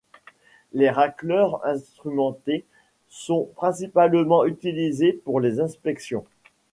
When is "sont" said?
3.07-3.51